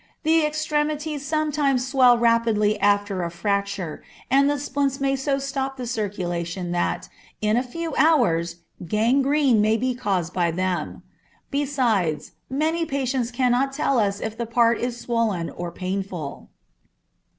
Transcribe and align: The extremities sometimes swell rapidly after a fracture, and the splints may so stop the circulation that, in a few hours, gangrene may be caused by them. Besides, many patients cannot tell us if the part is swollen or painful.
The 0.23 0.43
extremities 0.43 1.23
sometimes 1.23 1.87
swell 1.87 2.17
rapidly 2.17 2.79
after 2.79 3.21
a 3.21 3.29
fracture, 3.29 4.01
and 4.31 4.49
the 4.49 4.57
splints 4.57 4.99
may 4.99 5.15
so 5.15 5.37
stop 5.37 5.77
the 5.77 5.85
circulation 5.85 6.71
that, 6.71 7.07
in 7.39 7.55
a 7.55 7.61
few 7.61 7.93
hours, 7.97 8.63
gangrene 8.83 9.61
may 9.61 9.77
be 9.77 9.93
caused 9.93 10.33
by 10.33 10.49
them. 10.49 11.03
Besides, 11.51 12.31
many 12.49 12.83
patients 12.83 13.29
cannot 13.29 13.73
tell 13.73 13.99
us 13.99 14.19
if 14.21 14.35
the 14.35 14.47
part 14.47 14.79
is 14.79 14.99
swollen 14.99 15.51
or 15.51 15.71
painful. 15.71 16.49